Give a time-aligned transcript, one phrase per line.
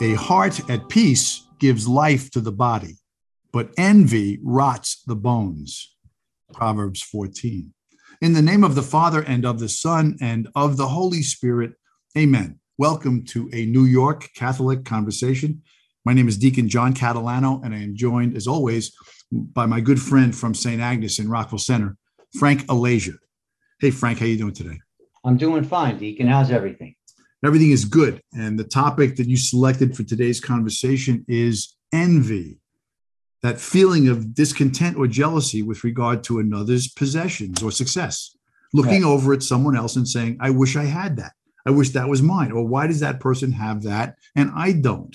[0.00, 2.96] A heart at peace gives life to the body,
[3.52, 5.94] but envy rots the bones.
[6.52, 7.72] Proverbs 14.
[8.20, 11.74] In the name of the Father and of the Son and of the Holy Spirit,
[12.18, 12.58] amen.
[12.76, 15.62] Welcome to a New York Catholic conversation.
[16.04, 18.92] My name is Deacon John Catalano, and I am joined, as always,
[19.30, 20.82] by my good friend from St.
[20.82, 21.96] Agnes in Rockville Centre,
[22.36, 23.14] Frank Alasia.
[23.78, 24.80] Hey, Frank, how you doing today?
[25.24, 26.26] I'm doing fine, Deacon.
[26.26, 26.96] How's everything?
[27.44, 28.22] Everything is good.
[28.32, 32.58] And the topic that you selected for today's conversation is envy,
[33.42, 38.34] that feeling of discontent or jealousy with regard to another's possessions or success,
[38.72, 39.10] looking right.
[39.10, 41.32] over at someone else and saying, I wish I had that.
[41.66, 42.50] I wish that was mine.
[42.50, 45.14] Or why does that person have that and I don't?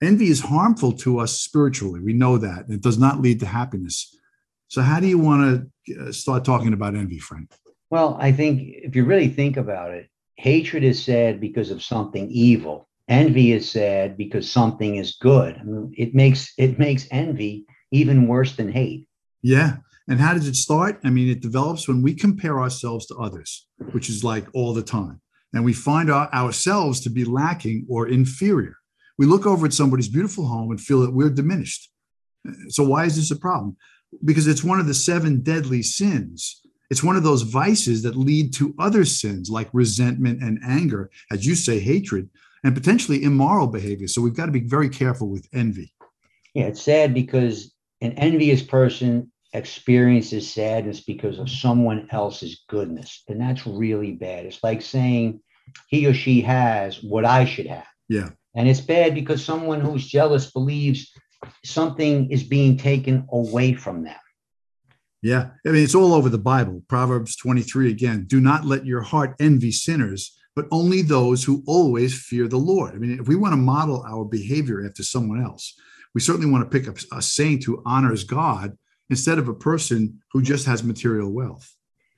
[0.00, 2.00] Envy is harmful to us spiritually.
[2.00, 2.66] We know that.
[2.68, 4.16] It does not lead to happiness.
[4.68, 7.52] So, how do you want to uh, start talking about envy, Frank?
[7.90, 12.30] Well, I think if you really think about it, hatred is sad because of something
[12.30, 12.88] evil.
[13.08, 15.56] Envy is sad because something is good.
[15.58, 19.06] I mean, it makes it makes envy even worse than hate.
[19.42, 19.76] Yeah.
[20.08, 21.00] And how does it start?
[21.04, 24.82] I mean, it develops when we compare ourselves to others, which is like all the
[24.82, 25.20] time.
[25.52, 28.76] And we find our, ourselves to be lacking or inferior.
[29.16, 31.90] We look over at somebody's beautiful home and feel that we're diminished.
[32.68, 33.76] So, why is this a problem?
[34.24, 38.52] Because it's one of the seven deadly sins it's one of those vices that lead
[38.54, 42.28] to other sins like resentment and anger, as you say, hatred,
[42.62, 44.08] and potentially immoral behavior.
[44.08, 45.92] So we've got to be very careful with envy.
[46.54, 53.22] Yeah, it's sad because an envious person experiences sadness because of someone else's goodness.
[53.28, 54.46] And that's really bad.
[54.46, 55.40] It's like saying
[55.88, 57.86] he or she has what I should have.
[58.08, 58.30] Yeah.
[58.54, 61.12] And it's bad because someone who's jealous believes
[61.64, 64.16] something is being taken away from them.
[65.24, 65.48] Yeah.
[65.66, 66.82] I mean, it's all over the Bible.
[66.86, 72.22] Proverbs 23 again do not let your heart envy sinners, but only those who always
[72.22, 72.94] fear the Lord.
[72.94, 75.74] I mean, if we want to model our behavior after someone else,
[76.14, 78.76] we certainly want to pick up a saint who honors God
[79.08, 81.74] instead of a person who just has material wealth.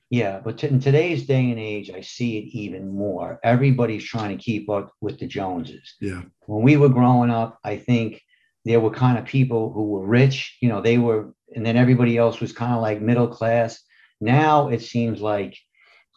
[0.09, 3.39] Yeah, but in today's day and age, I see it even more.
[3.41, 5.95] Everybody's trying to keep up with the Joneses.
[6.01, 6.23] Yeah.
[6.45, 8.21] When we were growing up, I think
[8.67, 12.17] there were kind of people who were rich, you know, they were and then everybody
[12.17, 13.81] else was kind of like middle class.
[14.19, 15.57] Now it seems like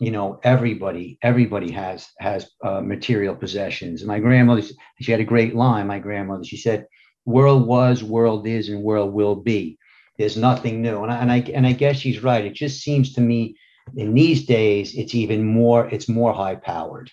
[0.01, 4.05] you know everybody everybody has has uh, material possessions.
[4.05, 4.63] My grandmother
[5.01, 5.87] she had a great line.
[5.87, 6.87] My grandmother she said,
[7.27, 9.79] "World was, world is, and world will be."
[10.19, 12.45] There's nothing new, and I, and I and I guess she's right.
[12.45, 13.57] It just seems to me
[13.97, 17.11] in these days it's even more it's more high powered.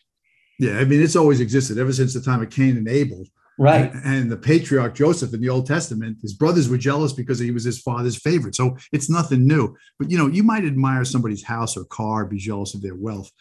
[0.60, 3.26] Yeah, I mean it's always existed ever since the time of Cain and Abel
[3.60, 3.92] Right.
[4.06, 7.64] And, the patriarch Joseph in the Old Testament, his brothers were jealous because he was
[7.64, 8.56] his father's favorite.
[8.56, 9.76] So it's nothing new.
[9.98, 13.32] But you know, you might admire somebody's house or car, be jealous of their wealth,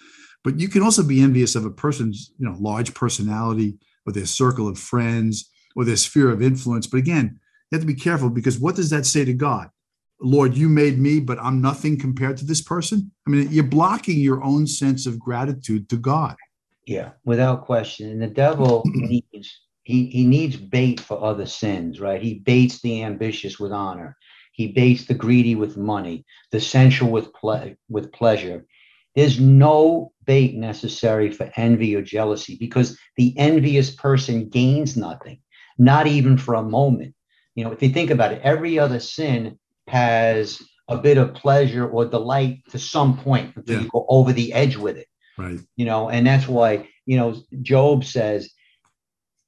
[0.42, 4.26] but you can also be envious of a person's, you know, large personality or their
[4.26, 6.86] circle of friends or their sphere of influence.
[6.86, 7.38] But again,
[7.70, 9.70] you have to be careful because what does that say to God?
[10.20, 13.10] Lord, you made me, but I'm nothing compared to this person.
[13.26, 16.36] I mean, you're blocking your own sense of gratitude to God.
[16.86, 18.10] Yeah, without question.
[18.10, 22.20] And the devil needs he, he needs bait for other sins, right?
[22.20, 24.16] He baits the ambitious with honor.
[24.50, 28.66] He baits the greedy with money, the sensual with, ple- with pleasure.
[29.14, 35.38] There's no bait necessary for envy or jealousy because the envious person gains nothing,
[35.78, 37.14] not even for a moment.
[37.54, 41.88] You know, if you think about it, every other sin has a bit of pleasure
[41.88, 43.82] or delight to some point until yeah.
[43.82, 45.06] you go over the edge with it.
[45.38, 45.60] Right.
[45.76, 48.50] You know, and that's why, you know, Job says,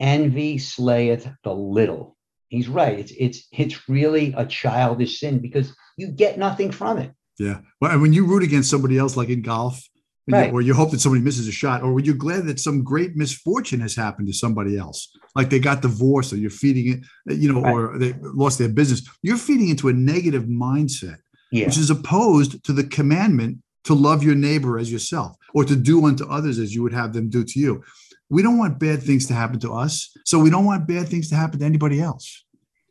[0.00, 2.16] envy slayeth the little.
[2.48, 2.98] He's right.
[2.98, 7.12] It's it's it's really a childish sin because you get nothing from it.
[7.38, 7.60] Yeah.
[7.81, 9.81] Well, and when you root against somebody else, like in golf,
[10.28, 10.53] right.
[10.53, 13.81] or you hope that somebody misses a shot, or you're glad that some great misfortune
[13.81, 17.61] has happened to somebody else, like they got divorced, or you're feeding it, you know,
[17.61, 17.73] right.
[17.73, 19.06] or they lost their business.
[19.23, 21.19] You're feeding into a negative mindset,
[21.52, 21.67] yeah.
[21.67, 26.06] which is opposed to the commandment to love your neighbor as yourself, or to do
[26.06, 27.82] unto others as you would have them do to you
[28.30, 30.10] we don't want bad things to happen to us.
[30.25, 32.44] So we don't want bad things to happen to anybody else.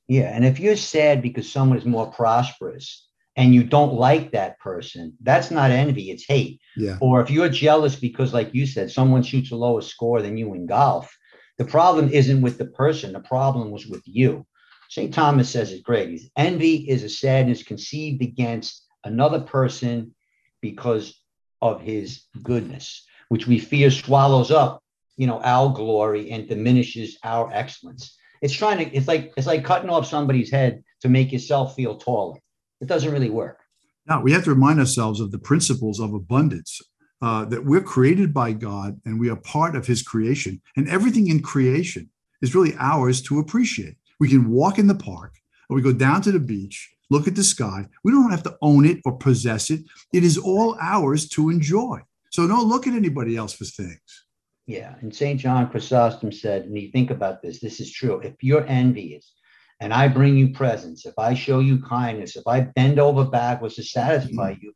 [0.07, 0.31] Yeah.
[0.33, 5.13] And if you're sad because someone is more prosperous and you don't like that person,
[5.21, 6.59] that's not envy, it's hate.
[6.75, 6.97] Yeah.
[7.01, 10.53] Or if you're jealous because, like you said, someone shoots a lower score than you
[10.53, 11.15] in golf,
[11.57, 14.45] the problem isn't with the person, the problem was with you.
[14.89, 15.13] St.
[15.13, 16.21] Thomas says it great.
[16.37, 20.15] Envy is a sadness conceived against another person
[20.61, 21.19] because
[21.61, 24.81] of his goodness, which we fear swallows up
[25.17, 29.65] you know our glory and diminishes our excellence it's trying to it's like it's like
[29.65, 32.39] cutting off somebody's head to make yourself feel taller
[32.81, 33.59] it doesn't really work
[34.07, 36.81] now we have to remind ourselves of the principles of abundance
[37.19, 41.27] uh, that we're created by god and we are part of his creation and everything
[41.27, 42.09] in creation
[42.41, 43.95] is really ours to appreciate.
[44.19, 45.33] We can walk in the park
[45.69, 47.87] or we go down to the beach, look at the sky.
[48.03, 49.81] We don't have to own it or possess it.
[50.13, 52.01] It is all ours to enjoy.
[52.31, 54.25] So don't look at anybody else for things.
[54.67, 54.95] Yeah.
[54.99, 55.39] And St.
[55.39, 58.19] John Chrysostom said, and you think about this, this is true.
[58.19, 59.33] If you're envious
[59.79, 63.75] and I bring you presents, if I show you kindness, if I bend over backwards
[63.75, 64.65] to satisfy mm-hmm.
[64.65, 64.73] you,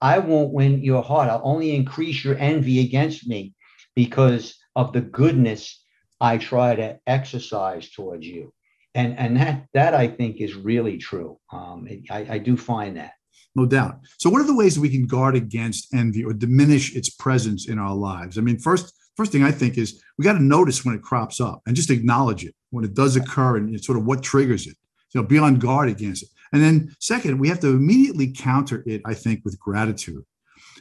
[0.00, 1.28] I won't win your heart.
[1.28, 3.54] I'll only increase your envy against me
[3.96, 5.82] because of the goodness
[6.20, 8.52] I try to exercise towards you.
[8.94, 11.38] And, and that, that I think is really true.
[11.52, 13.12] Um, it, I, I do find that.
[13.56, 14.00] No doubt.
[14.18, 17.68] So, what are the ways that we can guard against envy or diminish its presence
[17.68, 18.36] in our lives?
[18.36, 21.40] I mean, first, first thing I think is we got to notice when it crops
[21.40, 24.76] up and just acknowledge it when it does occur and sort of what triggers it.
[25.12, 26.28] You know, be on guard against it.
[26.52, 30.24] And then second, we have to immediately counter it, I think, with gratitude.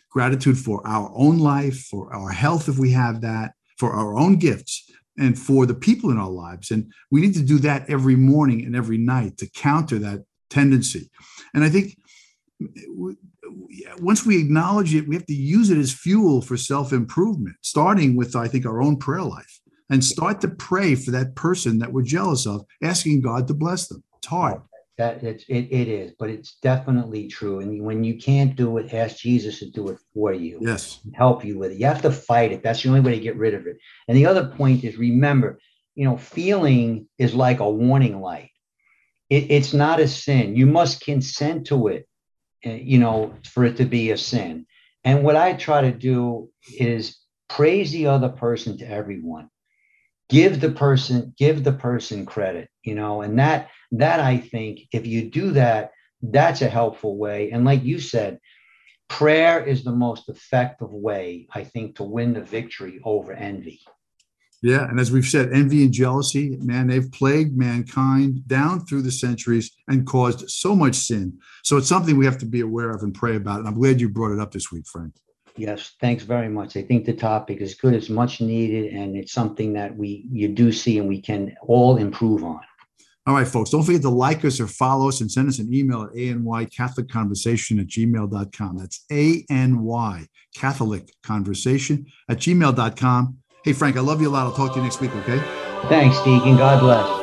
[0.09, 4.37] Gratitude for our own life, for our health, if we have that, for our own
[4.37, 6.71] gifts, and for the people in our lives.
[6.71, 11.09] And we need to do that every morning and every night to counter that tendency.
[11.53, 11.97] And I think
[13.99, 18.15] once we acknowledge it, we have to use it as fuel for self improvement, starting
[18.15, 19.59] with, I think, our own prayer life
[19.89, 23.87] and start to pray for that person that we're jealous of, asking God to bless
[23.87, 24.03] them.
[24.17, 24.61] It's hard.
[24.97, 27.59] That it's, it, it is, but it's definitely true.
[27.59, 30.59] And when you can't do it, ask Jesus to do it for you.
[30.61, 30.99] Yes.
[31.13, 31.79] Help you with it.
[31.79, 32.61] You have to fight it.
[32.63, 33.77] That's the only way to get rid of it.
[34.07, 35.59] And the other point is remember,
[35.95, 38.51] you know, feeling is like a warning light.
[39.29, 40.55] It, it's not a sin.
[40.55, 42.07] You must consent to it
[42.65, 44.65] Uh, you know, for it to be a sin.
[45.03, 47.17] And what I try to do is
[47.49, 49.49] praise the other person to everyone.
[50.29, 55.05] Give the person, give the person credit, you know, and that that I think if
[55.05, 57.51] you do that, that's a helpful way.
[57.51, 58.39] And like you said,
[59.09, 63.81] prayer is the most effective way, I think, to win the victory over envy.
[64.63, 64.87] Yeah.
[64.87, 69.69] And as we've said, envy and jealousy, man, they've plagued mankind down through the centuries
[69.89, 71.37] and caused so much sin.
[71.63, 73.59] So it's something we have to be aware of and pray about.
[73.59, 75.13] And I'm glad you brought it up this week, Frank.
[75.57, 76.77] Yes, thanks very much.
[76.77, 80.47] I think the topic is good, it's much needed, and it's something that we you
[80.47, 82.61] do see and we can all improve on.
[83.27, 85.73] All right, folks, don't forget to like us or follow us and send us an
[85.73, 88.77] email at any Catholic Conversation at gmail.com.
[88.77, 93.37] That's A-N-Y Catholic Conversation at gmail.com.
[93.63, 94.45] Hey, Frank, I love you a lot.
[94.45, 95.39] I'll talk to you next week, okay?
[95.87, 96.57] Thanks, Deacon.
[96.57, 97.22] God bless.